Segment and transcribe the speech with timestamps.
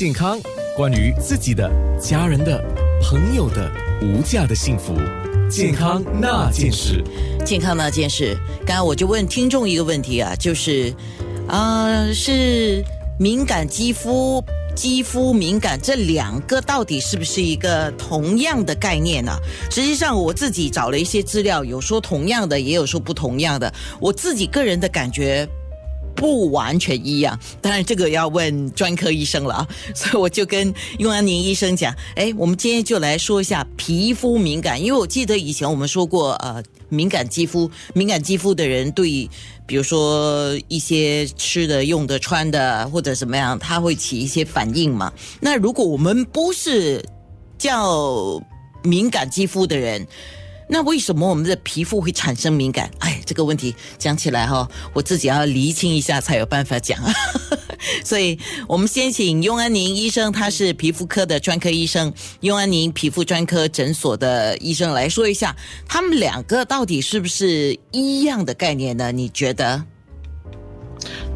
[0.00, 0.40] 健康，
[0.74, 2.58] 关于自己的、家人的、
[3.02, 4.94] 朋友的无价的幸福，
[5.50, 7.04] 健康那件事。
[7.44, 8.34] 健康那件事，
[8.64, 10.90] 刚刚我就问听众一个问题啊，就是
[11.46, 12.82] 啊、是
[13.18, 14.42] 敏感肌肤。
[14.74, 19.36] 肌肤敏感这两个到底是不是一个同样的概念呢、
[19.70, 23.70] 实际上我自己找了一些资料，有说同样的，也有说不同样的。
[24.00, 25.46] 我自己个人的感觉
[26.14, 29.68] 不完全一样，当然这个要问专科医生了啊。
[29.94, 39.28] 所以我就跟雍安宁医生讲，哎，我们今天就来说一下皮肤敏感，因为我记得以前我们说过，呃，敏感肌肤，敏感肌肤的人对，
[39.66, 45.12] 比如说一些吃的、用的、穿的或者怎么样，它会起一些反应嘛。
[45.40, 47.04] 那如果我们不是
[47.58, 48.42] 叫
[48.82, 50.06] 敏感肌肤的人，
[50.72, 52.88] 那为什么我们的皮肤会产生敏感？
[53.00, 56.98] 哎，这个问题讲起来哈、我自己要厘清一下才有办法讲。
[58.04, 58.38] 所以，
[58.68, 65.56] 我们先请雍安宁医生，他是皮肤科的专科医生，雍安宁皮肤专科诊所的医生来说一下，
[65.88, 69.10] 他们两个到底是不是一样的概念呢？
[69.10, 69.84] 你觉得？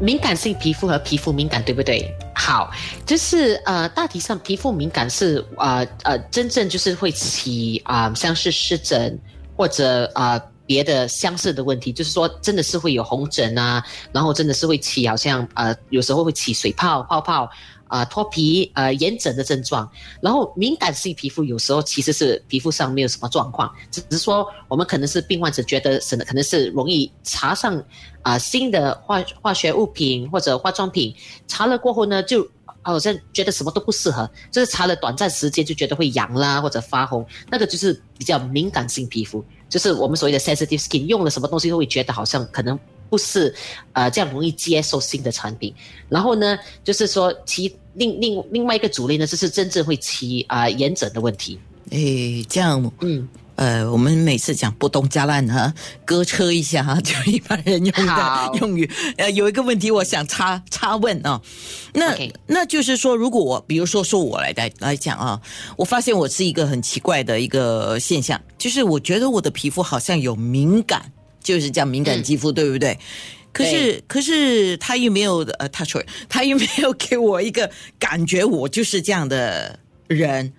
[0.00, 2.12] 敏感性皮肤和皮肤敏感，对不对？
[2.44, 2.72] 好，
[3.06, 9.16] 就是呃，大体上皮肤敏感是呃呃，真正就是会起啊、像是湿疹
[9.56, 17.48] 或者啊、别的相似的问题，就是说真的是会有红疹啊，然后真的是会起好像呃有时候会起水泡、泡泡。
[17.92, 19.86] 啊、脱皮、呃炎疹的症状，
[20.22, 27.84] 然后敏感性皮肤有时候其实是皮肤上没有什么状况，只是说我们可能是病患者觉得是可能是容易擦上
[28.22, 31.14] 啊、新的化化学物品或者化妆品，
[31.46, 32.48] 擦了过后呢就
[32.80, 42.78] 好像觉得什么都不适合，就是擦了短暂时间就觉得会痒啦或者发红，那个就是比较敏感性皮肤，就是我们所谓的 sensitive skin，用了什么东西都会觉得好像可能
[43.10, 43.54] 不是
[43.92, 45.74] 呃这样容易接受新的产品。
[46.08, 51.58] 然后呢，就是说其另另另外一个主力呢，就是真正会起啊、炎症的问题。
[51.90, 55.74] 诶，这样，嗯，呃，我们每次讲不东加烂哈，
[56.06, 58.90] 割车一下哈， 就一般人用的用语。
[59.18, 61.38] 呃，有一个问题我想插插问啊，
[61.92, 62.16] 那
[62.46, 65.38] 那就是说，如果我比如说说我来来来讲啊，
[65.76, 72.98] 我发现我是一个很奇怪的一个现象，就是我觉得我的皮肤好像有敏感，就是叫敏感肌肤，对不对？
[73.52, 80.52] 可是，可是他又没有呃，他说他又没有给我一个感觉，我就是这样的人。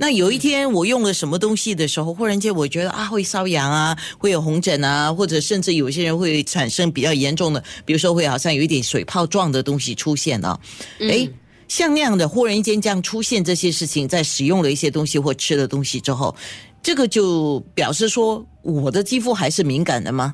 [0.00, 10.56] 那有一天我用了什么东西的时候，忽然间我觉得啊会瘙痒啊，会有红疹啊，或者甚至有些人会产生比较严重的，比如说会好像有一点水泡状的东西出现啊，
[11.00, 11.28] 诶，
[11.66, 16.32] 像那样的忽然间这样出现这些事情，在使用了一些东西或吃了东西之后，
[16.80, 20.32] 这个就表示说我的肌肤还是敏感的吗？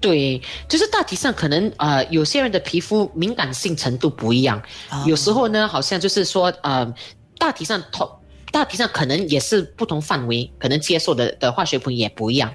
[0.00, 6.92] 对，就是大体上可能呃，有些人的皮肤敏感性程度不一样，哦有时候呢，好像就是说呃，
[7.38, 8.10] 大体上同
[8.50, 12.52] 大体上可能也是不同范围，可能接受的的化学品也不一样。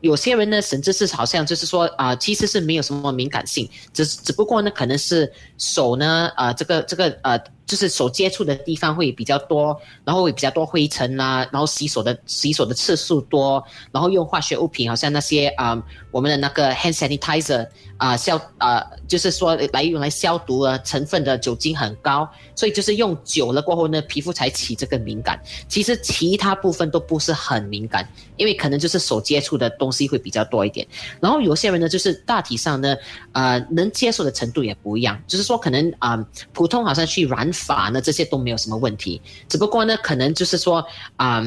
[0.00, 17.66] 有些人呢，甚至是好像就是说啊、其实是没有什么敏感性，只只不过呢，可能是手呢，呃，这个这个呃，就是手接触的地方会比较多，然后会比较多灰尘啦、然后洗手的洗手的次数多，然后用化学物品，好像那些啊、我们的那个 hand sanitizer
[17.96, 25.40] 啊、消啊、就是说来用来消毒啊，成分的酒精很高，所以就是用久了过后呢，皮肤才起这个敏感。
[25.68, 30.86] 其实其他部分都不是很敏感，因为可能就是手接触的东西会比较多一点。
[31.20, 32.96] 然后有些人呢，就是大体上呢，
[33.32, 40.84] 呃，能接受的程度也不一样，就是说可能啊、普通好像去染法呢，这些都没有什么问题，只不过呢，可能就是说
[41.16, 41.40] 啊、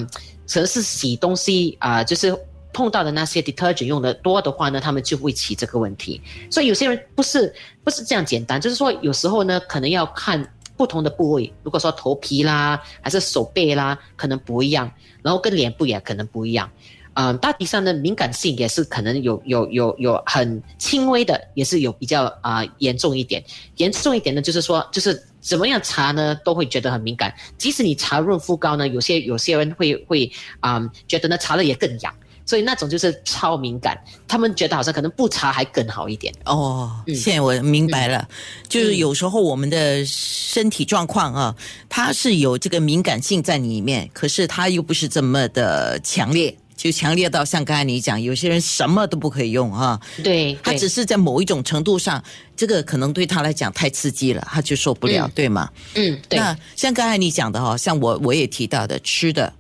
[0.51, 2.35] 可能是洗东西啊、就是。
[2.73, 6.21] 碰到的那些 detergent 用的多的话呢，他们就会起这个问题。
[6.51, 7.51] 所以有些人不是
[7.83, 14.91] 不是这样简单，就是说有时候呢，可能要看不同的部位，如果说头皮啦，还是手背啦，可能不一样，
[15.23, 16.69] 然后跟脸部也可能不一样。
[17.15, 23.43] 嗯，大体上的敏感性也是可能有有有有很轻微的，也是有比较啊、严重一点。
[23.77, 27.33] 严重一点呢，就是说就是怎么样擦呢，都会觉得很敏感。
[27.57, 30.29] 即使你擦润肤膏呢，有些有些人会会
[30.59, 32.13] 啊、觉得呢擦了也更痒，
[32.45, 33.97] 所以那种就是超敏感。
[34.27, 36.33] 他们觉得好像可能不擦还更好一点。
[36.43, 38.27] 哦，嗯现在我明白了，
[38.67, 41.55] 就是有时候我们的身体状况啊，
[41.87, 52.23] 它是有这个敏感性在里面，可是它又不是这么的强烈，就强烈到像刚才你讲，有些人什么都不可以用啊，对，他只是在某一种程度上，
[52.55, 55.69] 这个可能对他来讲太刺激了，他就受不了，嗯对吗？
[55.95, 59.51] 嗯对那像刚才你讲的哈，像我我也提到的，吃的、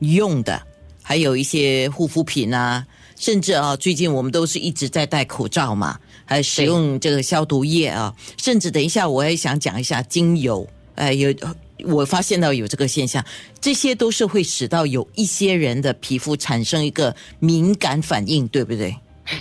[0.00, 0.60] 用的，
[1.02, 2.86] 还有一些护肤品啊，
[3.16, 10.68] 甚至啊，最近我们都是一直在戴口罩嘛，还使用这个消毒液啊，甚至等一下我也想讲一下精油。
[10.96, 11.32] 呃，有
[11.84, 13.24] 我发现到有这个现象，
[13.60, 18.96] 这些都是会使到有一些人的皮肤产生一个敏感反应，对不对？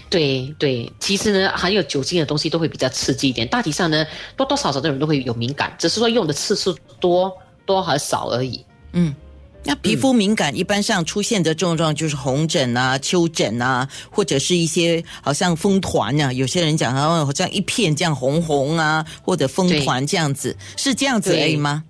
[0.10, 3.48] 对对，其实呢，含有酒精的东西都会比较刺激一点。
[3.48, 4.06] 大体上呢，
[4.36, 7.32] 多多少少的人都会有敏感，只是说用的次数多
[7.66, 8.66] 多和少而已。
[8.92, 9.16] 嗯，
[9.64, 16.34] 那皮肤敏感一般上出现的症状就是红疹啊、丘疹啊，或者是一些好像风团啊。
[16.34, 21.86] 有些人讲啊，好像一片这样红红啊，或者风团这样子，是这样子而已吗？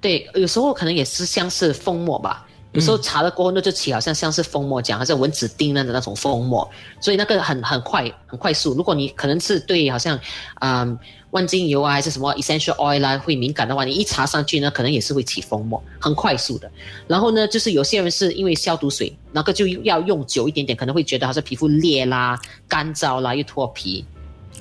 [0.00, 2.46] 对，有时候可能也是像是风膜吧。
[2.72, 6.68] 有时候擦了过后，那就起好像像是蜂膜样，好像蚊子叮了的那种蜂膜，
[7.00, 8.74] 所以那个很很快很快速。
[8.74, 10.20] 如果你可能是对好像，
[10.60, 10.98] 嗯，
[11.30, 16.70] 万金油啊还是什么 essential oil 啦会敏感的话，你一擦上去呢，可能也是会起蜂膜，很快速的。
[17.06, 22.38] 然后呢，就是有些人是因为消毒水，那个就要用久一点点，可能会觉得好像皮肤裂啦、
[22.68, 24.04] 干燥啦又脱皮。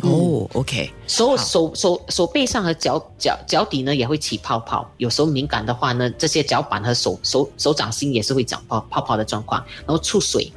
[0.02, 10.52] 哦，OK，手手手手背上和脚脚脚底呢也会起泡泡，有时候敏感的话呢，这些脚板和手手手掌心也是会长泡泡泡的状况，然后出水。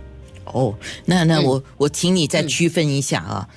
[0.44, 0.74] 哦，
[1.04, 3.48] 那那我我请你再区分一下啊。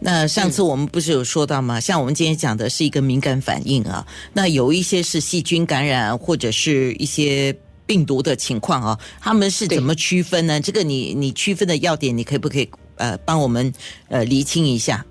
[0.00, 1.80] 那上次我们不是有说到吗？
[1.80, 7.54] 像我们今天讲的是一个敏感反应啊，那有一些是细菌感染或者是一些
[7.84, 10.60] 病毒的情况啊，他们是怎么区分呢？
[10.60, 13.72] 这个你你区分的要点，你可不可以呃帮我们
[14.08, 15.04] 呃厘清一下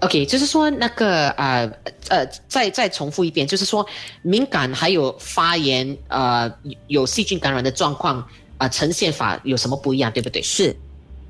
[0.00, 1.70] ？OK，就是说那个呃
[2.08, 3.84] 呃，再再重复一遍，就是说
[4.22, 6.52] 敏感还有发炎呃
[6.86, 8.22] 有细菌感染的状况
[8.58, 10.42] 啊，呈现法有什么不一样，对不对？
[10.42, 10.76] 是。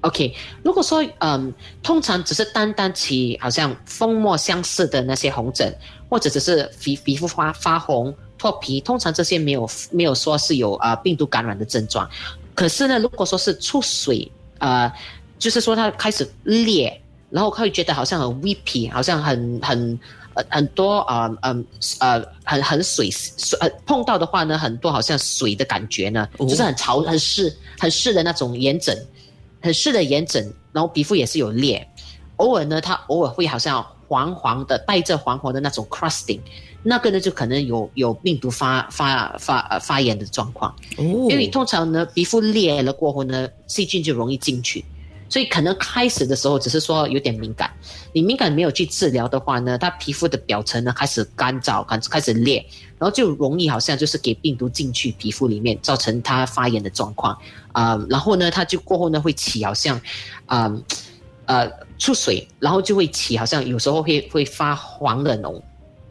[0.03, 1.53] OK，如果说嗯，
[1.83, 5.75] 通常只是单单起好像风膜相似的那些红疹，
[6.09, 12.09] 或者只是皮皮肤发发红脱皮，通常这些没有没有说是有啊病毒感染的症状。
[12.55, 14.93] 可是呢，如果说是出水呃，
[15.39, 17.01] 就是说它开始裂。
[17.37, 20.00] 然后会觉得好像很 weepy，好像很很
[20.33, 21.62] 呃很多啊嗯
[21.99, 28.97] 呃很很水水呃碰到的话呢，很多好像水的感觉呢，就是很潮很湿很湿的那种炎疹，
[29.61, 31.87] 很湿的炎疹，然后皮肤也是有裂，
[32.37, 36.41] 偶尔呢它偶尔会好像黄黄的带着黄黄的那种 crusting，
[36.82, 44.82] 那个呢就可能有有病毒发发发发炎的状况，因为通常呢皮肤裂了过后呢细菌就容易进去。
[45.28, 47.70] 所以可能开始的时候只是说有点敏感，
[48.12, 52.64] 你敏感没有去治疗的话呢，它皮肤的表层呢开始干燥，开始开始裂，
[52.99, 57.37] 然后就容易好像就是给病毒进去皮肤里面，造成它发炎的状况
[57.73, 57.99] 啊。
[58.08, 60.00] 然后呢，它就过后呢会起好像，
[60.46, 60.73] 啊
[61.46, 65.61] 呃出水，然后就会起好像有时候会会发黄的脓，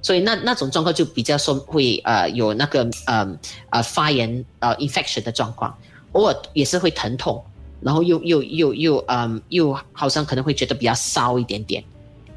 [0.02, 3.38] 所以那那种状况就比较说会呃有那个呃
[3.70, 5.76] 呃发炎呃 infection 的状况，
[6.12, 7.44] 偶尔也是会疼痛。
[7.86, 11.84] 然后又又又又嗯，又好像可能会觉得比较骚一点点。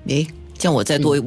[0.09, 0.27] 诶，
[0.59, 1.19] 这样我再多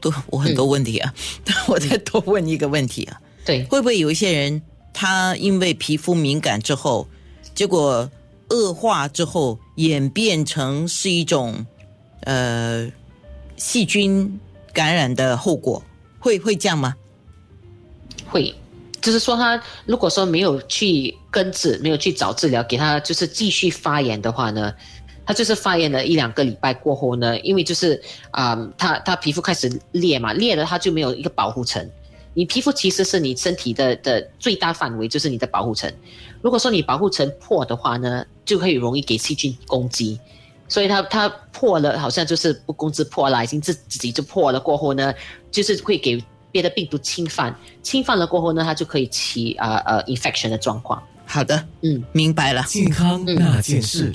[0.00, 1.14] 多我很多问题啊，
[1.68, 3.20] 我再多问一个问题啊。
[3.44, 4.60] 对，会不会有一些人
[4.92, 7.06] 他因为皮肤敏感之后，
[7.54, 8.10] 结果
[8.50, 11.64] 恶化之后演变成是一种
[12.22, 12.90] 呃
[13.56, 14.40] 细菌
[14.72, 15.80] 感染的后果？
[16.18, 16.96] 会会这样吗？
[18.28, 18.52] 会。
[19.00, 24.74] 就是说，他如果说没有去根治，没有去找治疗，给他就是继续发炎的话呢，
[25.24, 28.00] 他就是发炎了一两个礼拜过后呢，因为就是
[28.30, 31.88] 啊，他他皮肤开始裂嘛，裂了他就没有一个保护层。
[32.34, 35.92] 你皮肤其实是你身体的的最大范围，就是你的保护层。
[36.40, 40.18] 如果说你保护层破的话呢，就会容易给细菌攻击。
[40.68, 45.14] 所以它它破了，好像就是不攻自破了，已经自自己就破了过后呢，
[45.50, 46.22] 就是会给。
[46.50, 51.02] 别的病毒侵犯，侵犯了过后呢，它就可以起啊呃 infection 的状况。
[51.26, 52.62] 好的，嗯，明白了。
[52.66, 54.14] 健康那件事。